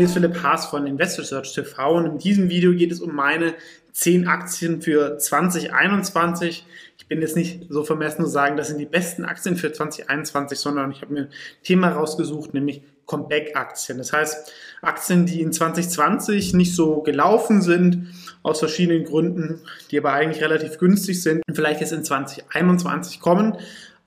[0.00, 3.54] Ist Philipp Haas von Investor Search TV und in diesem Video geht es um meine
[3.92, 6.66] 10 Aktien für 2021.
[6.98, 10.58] Ich bin jetzt nicht so vermessen zu sagen, das sind die besten Aktien für 2021,
[10.58, 11.28] sondern ich habe mir ein
[11.62, 13.96] Thema rausgesucht, nämlich Comeback-Aktien.
[13.96, 18.08] Das heißt, Aktien, die in 2020 nicht so gelaufen sind,
[18.42, 23.56] aus verschiedenen Gründen, die aber eigentlich relativ günstig sind und vielleicht jetzt in 2021 kommen.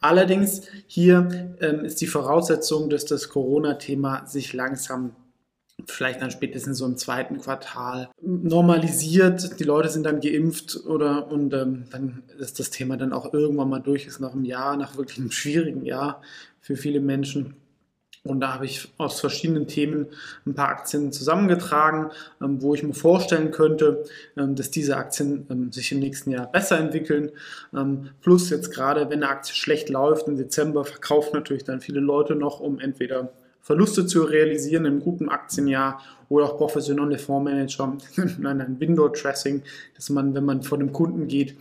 [0.01, 5.15] Allerdings hier ähm, ist die Voraussetzung, dass das Corona-Thema sich langsam
[5.87, 9.59] vielleicht dann spätestens so im zweiten Quartal normalisiert.
[9.59, 13.69] Die Leute sind dann geimpft oder und ähm, dann ist das Thema dann auch irgendwann
[13.69, 16.21] mal durch ist nach einem Jahr, nach wirklich einem schwierigen Jahr
[16.61, 17.55] für viele Menschen.
[18.23, 20.07] Und da habe ich aus verschiedenen Themen
[20.45, 24.03] ein paar Aktien zusammengetragen, ähm, wo ich mir vorstellen könnte,
[24.37, 27.31] ähm, dass diese Aktien ähm, sich im nächsten Jahr besser entwickeln.
[28.21, 32.35] Plus jetzt gerade, wenn eine Aktie schlecht läuft im Dezember, verkaufen natürlich dann viele Leute
[32.35, 37.97] noch, um entweder Verluste zu realisieren im guten Aktienjahr oder auch professionelle Fondsmanager,
[38.39, 39.63] nein, ein Window Dressing,
[39.95, 41.55] dass man, wenn man von dem Kunden geht,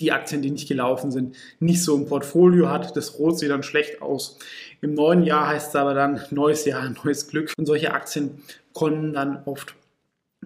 [0.00, 2.96] die Aktien, die nicht gelaufen sind, nicht so im Portfolio hat.
[2.96, 4.38] Das rot sieht dann schlecht aus.
[4.80, 7.52] Im neuen Jahr heißt es aber dann neues Jahr, neues Glück.
[7.56, 8.42] Und solche Aktien
[8.72, 9.74] kommen dann oft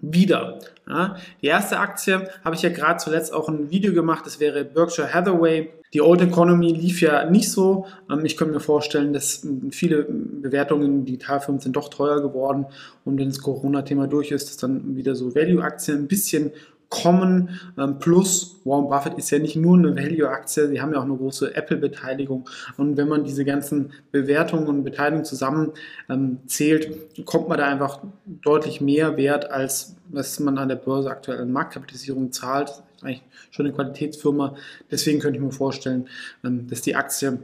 [0.01, 0.59] wieder.
[0.87, 4.63] Ja, die erste Aktie habe ich ja gerade zuletzt auch ein Video gemacht, das wäre
[4.63, 5.73] Berkshire Hathaway.
[5.93, 7.85] Die Old Economy lief ja nicht so.
[8.09, 12.65] Ähm, ich könnte mir vorstellen, dass viele Bewertungen, Digitalfirmen sind doch teuer geworden
[13.05, 16.51] und wenn das Corona-Thema durch ist, dass dann wieder so Value-Aktien ein bisschen
[16.89, 17.59] kommen.
[17.77, 21.15] Ähm, plus Warren Buffett ist ja nicht nur eine Value-Aktie, sie haben ja auch eine
[21.15, 22.49] große Apple-Beteiligung.
[22.77, 25.71] Und wenn man diese ganzen Bewertungen und Beteiligungen zusammen
[26.09, 31.09] ähm, zählt, kommt man da einfach deutlich mehr Wert, als was man an der Börse
[31.09, 32.83] aktuell an Marktkapitalisierung zahlt.
[33.01, 34.55] Eigentlich schon eine Qualitätsfirma.
[34.91, 36.07] Deswegen könnte ich mir vorstellen,
[36.43, 37.43] ähm, dass die Aktie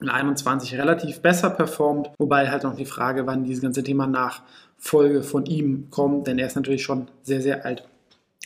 [0.00, 5.22] in 21 relativ besser performt, wobei halt noch die Frage, wann dieses ganze Thema Nachfolge
[5.22, 7.84] von ihm kommt, denn er ist natürlich schon sehr, sehr alt.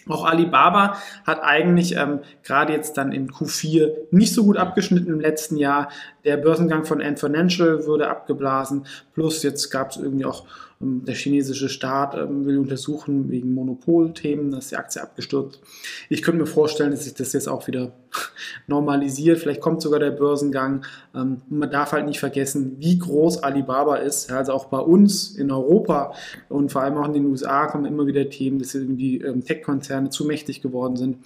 [0.09, 5.21] Auch Alibaba hat eigentlich ähm, gerade jetzt dann in Q4 nicht so gut abgeschnitten im
[5.21, 5.89] letzten Jahr.
[6.27, 8.85] Der Börsengang von Ant Financial wurde abgeblasen.
[9.15, 10.45] Plus jetzt gab es irgendwie auch
[10.83, 15.61] ähm, der chinesische Staat ähm, will untersuchen wegen Monopolthemen, dass die Aktie abgestürzt.
[16.09, 17.93] Ich könnte mir vorstellen, dass sich das jetzt auch wieder
[18.67, 19.39] normalisiert.
[19.39, 20.85] Vielleicht kommt sogar der Börsengang.
[21.15, 24.31] Ähm, man darf halt nicht vergessen, wie groß Alibaba ist.
[24.31, 26.13] Also auch bei uns in Europa
[26.49, 30.25] und vor allem auch in den USA kommen immer wieder Themen, dass irgendwie Tech-Konzerne zu
[30.25, 31.19] mächtig geworden sind.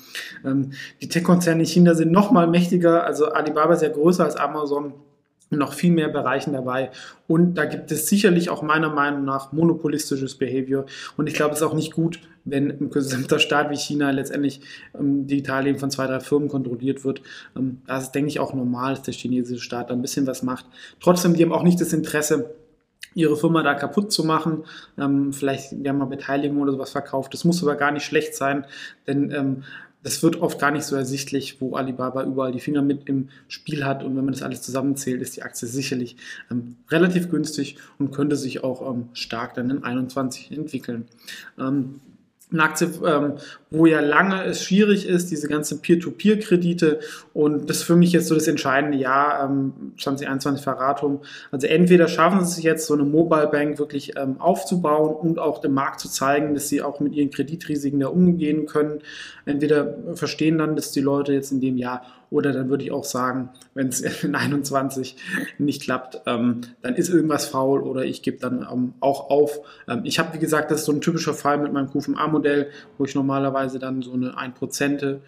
[1.01, 3.05] Die Tech-Konzerne in China sind noch mal mächtiger.
[3.05, 4.90] Also Alibaba ist ja größer als Amazon
[5.59, 6.91] noch viel mehr Bereichen dabei.
[7.27, 10.87] Und da gibt es sicherlich auch meiner Meinung nach monopolistisches Behavior.
[11.17, 14.61] Und ich glaube, es ist auch nicht gut, wenn ein gesamter Staat wie China letztendlich
[14.99, 17.23] ähm, Digitalleben von zwei, drei Firmen kontrolliert wird.
[17.57, 20.43] Ähm, da ist, denke ich, auch normal, dass der chinesische Staat da ein bisschen was
[20.43, 20.67] macht.
[21.01, 22.55] Trotzdem, die haben auch nicht das Interesse,
[23.15, 24.65] ihre Firma da kaputt zu machen.
[24.99, 27.35] Ähm, vielleicht haben mal Beteiligung oder sowas verkauft.
[27.35, 28.67] Das muss aber gar nicht schlecht sein,
[29.07, 29.65] denn ähm,
[30.03, 33.85] das wird oft gar nicht so ersichtlich, wo Alibaba überall die Finger mit im Spiel
[33.85, 34.03] hat.
[34.03, 36.17] Und wenn man das alles zusammenzählt, ist die Aktie sicherlich
[36.51, 41.07] ähm, relativ günstig und könnte sich auch ähm, stark dann in 21 entwickeln.
[41.59, 42.01] Ähm,
[42.53, 43.35] eine Aktie, ähm,
[43.71, 47.01] wo ja lange es schwierig ist, diese ganzen Peer-to-Peer-Kredite.
[47.33, 51.21] Und das ist für mich jetzt so das entscheidende Jahr ähm, 2021 Verratum.
[51.53, 55.61] Also entweder schaffen sie es jetzt, so eine Mobile Bank wirklich ähm, aufzubauen und auch
[55.61, 59.01] dem Markt zu zeigen, dass sie auch mit ihren Kreditrisiken da umgehen können.
[59.47, 63.05] Entweder verstehen dann, dass die Leute jetzt in dem Jahr oder dann würde ich auch
[63.05, 65.17] sagen, wenn es in 21
[65.59, 69.61] nicht klappt, ähm, dann ist irgendwas faul oder ich gebe dann ähm, auch auf.
[69.89, 73.05] Ähm, ich habe, wie gesagt, das ist so ein typischer Fall mit meinem QFMA-Modell, wo
[73.05, 75.21] ich normalerweise dann so eine 1%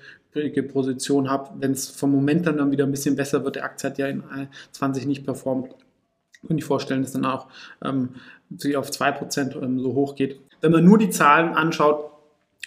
[0.73, 1.50] Position habe.
[1.58, 4.06] Wenn es vom Moment dann, dann wieder ein bisschen besser wird, der Aktie hat ja
[4.06, 4.23] in
[4.73, 5.75] 20 nicht performt,
[6.46, 7.49] kann ich vorstellen, dass dann auch
[7.84, 8.11] ähm,
[8.56, 10.40] sie auf 2% ähm, so hoch geht.
[10.61, 12.11] Wenn man nur die Zahlen anschaut,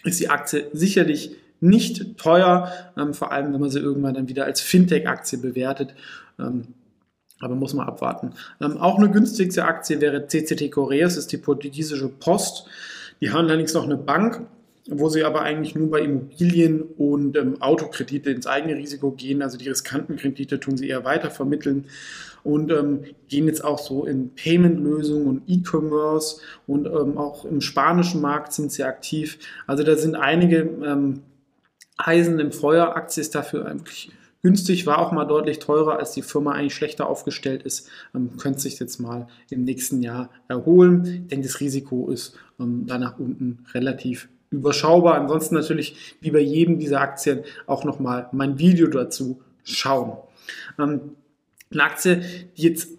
[0.03, 4.45] ist die Aktie sicherlich nicht teuer, ähm, vor allem wenn man sie irgendwann dann wieder
[4.45, 5.93] als Fintech-Aktie bewertet.
[6.39, 6.67] Ähm,
[7.39, 8.33] aber muss man abwarten.
[8.61, 12.67] Ähm, auch eine günstigste Aktie wäre CCT Koreas, ist die portugiesische Post.
[13.21, 14.41] Die haben allerdings noch eine Bank
[14.87, 19.41] wo sie aber eigentlich nur bei Immobilien und ähm, Autokredite ins eigene Risiko gehen.
[19.41, 21.85] Also die riskanten Kredite tun sie eher weiter vermitteln
[22.43, 28.21] und ähm, gehen jetzt auch so in Payment-Lösungen und E-Commerce und ähm, auch im spanischen
[28.21, 29.39] Markt sind sie aktiv.
[29.65, 31.23] Also da sind einige ähm,
[31.97, 32.95] Eisen im Feuer.
[32.95, 34.11] Aktie ist dafür eigentlich
[34.43, 37.89] günstig, war auch mal deutlich teurer, als die Firma eigentlich schlechter aufgestellt ist.
[38.13, 41.27] Ähm, könnte sich jetzt mal im nächsten Jahr erholen.
[41.27, 45.15] Denke, das Risiko ist ähm, da nach unten relativ überschaubar.
[45.15, 50.17] Ansonsten natürlich, wie bei jedem dieser Aktien, auch nochmal mein Video dazu schauen.
[50.79, 51.15] Ähm,
[51.71, 52.21] eine Aktie,
[52.57, 52.89] die jetzt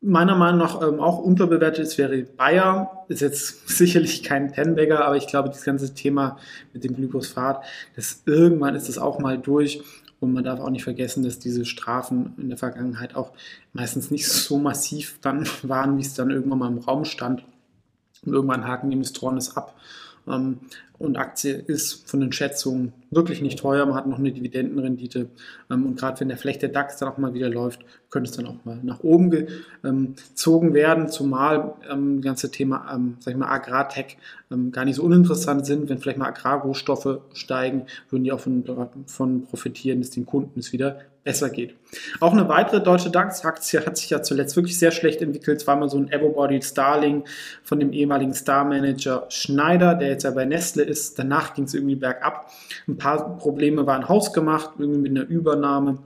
[0.00, 3.04] meiner Meinung nach ähm, auch unterbewertet ist, wäre Bayer.
[3.08, 6.38] Ist jetzt sicherlich kein Tenbagger, aber ich glaube, das ganze Thema
[6.72, 7.62] mit dem Glyphosat,
[7.96, 9.82] das irgendwann ist das auch mal durch.
[10.20, 13.32] Und man darf auch nicht vergessen, dass diese Strafen in der Vergangenheit auch
[13.72, 17.44] meistens nicht so massiv dann waren, wie es dann irgendwann mal im Raum stand.
[18.24, 19.74] Und irgendwann haken die Investoren es ab.
[20.28, 20.58] Ähm,
[21.00, 23.86] und Aktie ist von den Schätzungen wirklich nicht teuer.
[23.86, 25.30] Man hat noch eine Dividendenrendite.
[25.70, 27.80] Ähm, und gerade wenn der Flecht der DAX dann auch mal wieder läuft,
[28.10, 31.08] könnte es dann auch mal nach oben gezogen werden.
[31.08, 34.18] Zumal ähm, das ganze Thema, sag ich mal, Agrartech
[34.72, 35.88] gar nicht so uninteressant sind.
[35.88, 38.64] Wenn vielleicht mal Agrarrohstoffe steigen, würden die auch von,
[39.06, 41.74] von profitieren, dass den Kunden es wieder besser geht.
[42.20, 45.60] Auch eine weitere deutsche DAX-Aktie hat sich ja zuletzt wirklich sehr schlecht entwickelt.
[45.60, 47.24] Es war mal so ein Everbody Starling
[47.62, 51.18] von dem ehemaligen Star-Manager Schneider, der jetzt ja bei Nestle ist.
[51.18, 52.50] Danach ging es irgendwie bergab.
[52.86, 55.98] Ein paar Probleme waren hausgemacht, irgendwie mit einer Übernahme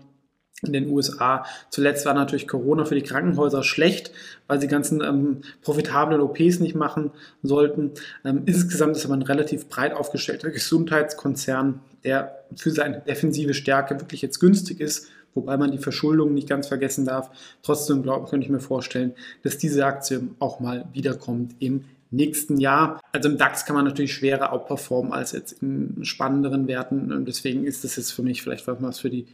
[0.66, 1.44] in den USA.
[1.70, 4.12] Zuletzt war natürlich Corona für die Krankenhäuser schlecht,
[4.46, 7.10] weil sie ganzen ähm, profitablen OPs nicht machen
[7.42, 7.92] sollten.
[8.24, 14.22] Ähm, insgesamt ist aber ein relativ breit aufgestellter Gesundheitskonzern, der für seine defensive Stärke wirklich
[14.22, 17.30] jetzt günstig ist, wobei man die Verschuldung nicht ganz vergessen darf.
[17.62, 23.00] Trotzdem glaube, könnte ich mir vorstellen, dass diese Aktie auch mal wiederkommt im nächsten Jahr.
[23.12, 27.12] Also im DAX kann man natürlich schwerer outperformen als jetzt in spannenderen Werten.
[27.12, 29.26] Und deswegen ist das jetzt für mich vielleicht was für die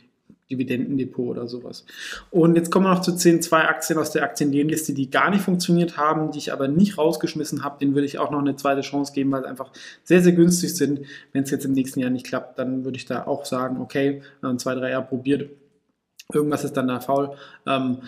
[0.50, 1.84] Dividendendepot oder sowas.
[2.31, 5.43] Und jetzt kommen wir noch zu 10, zwei Aktien aus der Aktienliste, die gar nicht
[5.43, 7.78] funktioniert haben, die ich aber nicht rausgeschmissen habe.
[7.78, 9.70] Den würde ich auch noch eine zweite Chance geben, weil sie einfach
[10.02, 11.00] sehr, sehr günstig sind.
[11.32, 14.23] Wenn es jetzt im nächsten Jahr nicht klappt, dann würde ich da auch sagen, okay,
[14.56, 15.50] zwei, drei Jahre probiert
[16.35, 17.31] Irgendwas ist dann da faul.
[17.67, 17.99] Ähm,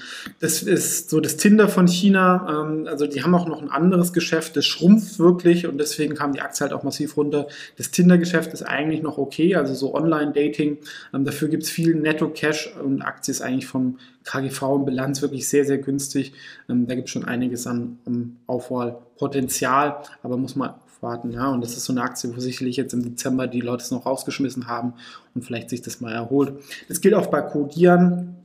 [0.40, 2.64] das ist so das Tinder von China.
[2.64, 6.32] Ähm, also die haben auch noch ein anderes Geschäft, das schrumpft wirklich und deswegen kam
[6.32, 7.46] die Aktie halt auch massiv runter.
[7.76, 10.78] Das Tinder-Geschäft ist eigentlich noch okay, also so Online-Dating.
[11.14, 15.48] Ähm, dafür gibt es viel Netto-Cash und Aktie ist eigentlich vom KGV und Bilanz wirklich
[15.48, 16.32] sehr, sehr günstig.
[16.68, 17.98] da gibt es schon einiges an
[18.46, 21.32] Aufwahlpotenzial, aber muss man warten.
[21.32, 21.50] Ja?
[21.50, 24.06] Und das ist so eine Aktie, wo sicherlich jetzt im Dezember die Leute es noch
[24.06, 24.94] rausgeschmissen haben
[25.34, 26.54] und vielleicht sich das mal erholt.
[26.88, 28.36] Das gilt auch bei Codieren.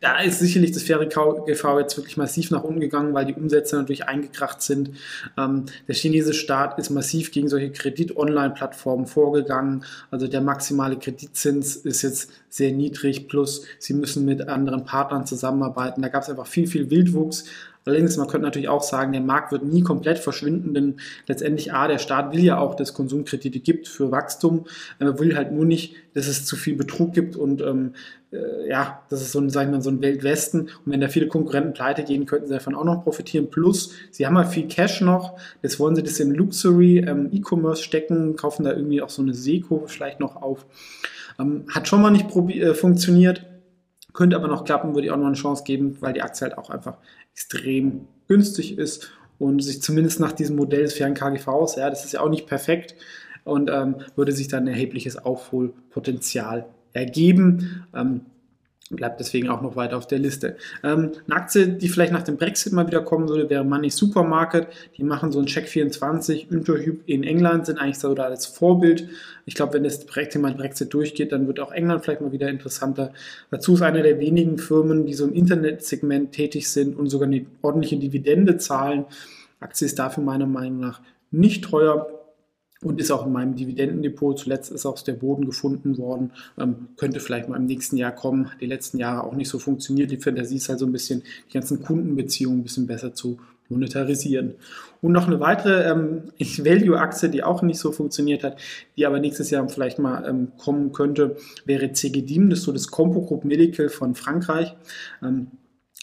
[0.00, 3.76] Da ist sicherlich das faire GV jetzt wirklich massiv nach unten gegangen, weil die Umsätze
[3.76, 4.90] natürlich eingekracht sind.
[5.36, 9.84] Ähm, der chinesische Staat ist massiv gegen solche Kredit-Online-Plattformen vorgegangen.
[10.10, 16.02] Also der maximale Kreditzins ist jetzt sehr niedrig, plus sie müssen mit anderen Partnern zusammenarbeiten.
[16.02, 17.44] Da gab es einfach viel, viel Wildwuchs.
[17.86, 20.94] Allerdings, man könnte natürlich auch sagen, der Markt wird nie komplett verschwinden, denn
[21.26, 24.64] letztendlich, A, der Staat will ja auch, dass Konsumkredite gibt für Wachstum,
[24.98, 27.92] er will halt nur nicht, dass es zu viel Betrug gibt und ähm,
[28.32, 31.28] äh, ja, das ist so ein, sagen wir, so ein Weltwesten und wenn da viele
[31.28, 33.50] Konkurrenten pleite gehen, könnten sie davon auch noch profitieren.
[33.50, 37.82] Plus, sie haben halt viel Cash noch, jetzt wollen sie das in Luxury ähm, E-Commerce
[37.82, 40.64] stecken, kaufen da irgendwie auch so eine Seeko vielleicht noch auf.
[41.38, 43.44] Ähm, hat schon mal nicht äh, funktioniert,
[44.14, 46.56] könnte aber noch klappen, würde ich auch noch eine Chance geben, weil die Aktie halt
[46.56, 46.96] auch einfach
[47.32, 52.12] extrem günstig ist und sich zumindest nach diesem Modell des fairen KGVs, ja, das ist
[52.12, 52.94] ja auch nicht perfekt
[53.44, 57.86] und ähm, würde sich dann erhebliches Aufholpotenzial ergeben.
[57.94, 58.22] Ähm,
[58.96, 60.56] bleibt deswegen auch noch weiter auf der Liste.
[60.82, 64.68] Ähm, eine Aktie, die vielleicht nach dem Brexit mal wieder kommen würde, wäre Money Supermarket.
[64.96, 69.08] Die machen so ein Check 24 Interhyp in England, sind eigentlich so da als Vorbild.
[69.46, 73.12] Ich glaube, wenn das Thema Brexit durchgeht, dann wird auch England vielleicht mal wieder interessanter.
[73.50, 77.44] Dazu ist eine der wenigen Firmen, die so im Internetsegment tätig sind und sogar eine
[77.62, 79.04] ordentliche Dividende zahlen.
[79.60, 82.23] Aktie ist dafür meiner Meinung nach nicht teuer
[82.84, 84.38] und ist auch in meinem Dividendendepot.
[84.38, 86.30] Zuletzt ist auch der Boden gefunden worden.
[86.58, 88.50] Ähm, könnte vielleicht mal im nächsten Jahr kommen.
[88.60, 90.10] Die letzten Jahre auch nicht so funktioniert.
[90.10, 93.38] Die Fantasie ist halt so ein bisschen, die ganzen Kundenbeziehungen ein bisschen besser zu
[93.68, 94.54] monetarisieren.
[95.00, 98.58] Und noch eine weitere ähm, Value-Aktie, die auch nicht so funktioniert hat,
[98.96, 102.88] die aber nächstes Jahr vielleicht mal ähm, kommen könnte, wäre CGDIM, das ist so das
[102.88, 104.74] Compo Group Medical von Frankreich.
[105.22, 105.48] Ähm,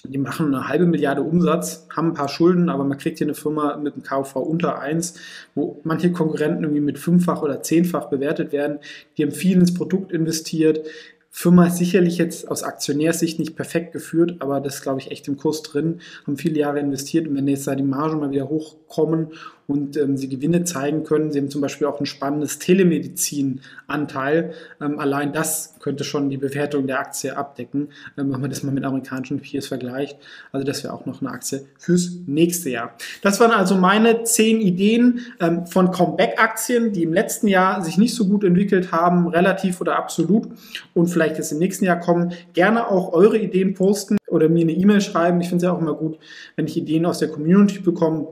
[0.03, 3.33] die machen eine halbe Milliarde Umsatz, haben ein paar Schulden, aber man kriegt hier eine
[3.33, 5.15] Firma mit einem KV unter 1,
[5.55, 8.79] wo manche Konkurrenten irgendwie mit fünffach oder zehnfach bewertet werden.
[9.17, 10.85] Die haben viel ins Produkt investiert,
[11.33, 15.37] Firma ist sicherlich jetzt aus Aktionärsicht nicht perfekt geführt, aber das glaube ich, echt im
[15.37, 19.29] Kurs drin, haben viele Jahre investiert und wenn jetzt da die Margen mal wieder hochkommen
[19.67, 24.99] und ähm, sie Gewinne zeigen können, sie haben zum Beispiel auch ein spannendes Telemedizin-Anteil, ähm,
[24.99, 28.83] allein das könnte schon die Bewertung der Aktie abdecken, ähm, wenn man das mal mit
[28.83, 30.17] amerikanischen Peers vergleicht.
[30.51, 32.95] Also das wäre auch noch eine Aktie fürs nächste Jahr.
[33.21, 38.13] Das waren also meine zehn Ideen ähm, von Comeback-Aktien, die im letzten Jahr sich nicht
[38.13, 40.49] so gut entwickelt haben, relativ oder absolut
[40.93, 42.33] und vielleicht vielleicht jetzt im nächsten Jahr kommen.
[42.53, 45.39] Gerne auch eure Ideen posten oder mir eine E-Mail schreiben.
[45.41, 46.17] Ich finde es ja auch immer gut,
[46.55, 48.27] wenn ich Ideen aus der Community bekomme.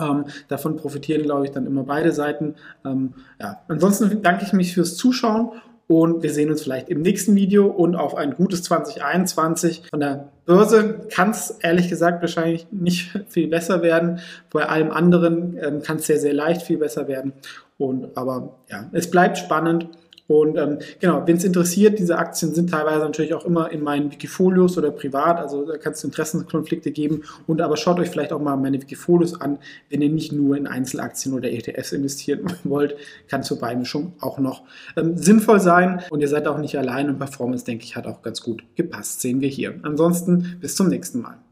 [0.00, 2.54] Ähm, davon profitieren, glaube ich, dann immer beide Seiten.
[2.84, 3.60] Ähm, ja.
[3.68, 5.50] Ansonsten danke ich mich fürs Zuschauen
[5.88, 9.84] und wir sehen uns vielleicht im nächsten Video und auf ein gutes 2021.
[9.90, 14.18] Von der Börse kann es ehrlich gesagt wahrscheinlich nicht viel besser werden.
[14.52, 17.32] Bei allem anderen ähm, kann es sehr, sehr leicht viel besser werden.
[17.78, 19.88] Und aber ja, es bleibt spannend.
[20.28, 24.10] Und ähm, genau, wenn es interessiert, diese Aktien sind teilweise natürlich auch immer in meinen
[24.10, 27.22] Wikifolios oder privat, also da kann es Interessenkonflikte geben.
[27.46, 30.66] Und aber schaut euch vielleicht auch mal meine Wikifolios an, wenn ihr nicht nur in
[30.66, 32.96] Einzelaktien oder ETFs investieren wollt,
[33.28, 34.62] kann zur Beimischung auch noch
[34.96, 36.02] ähm, sinnvoll sein.
[36.10, 39.20] Und ihr seid auch nicht allein und Performance, denke ich, hat auch ganz gut gepasst,
[39.20, 39.74] sehen wir hier.
[39.82, 41.45] Ansonsten bis zum nächsten Mal.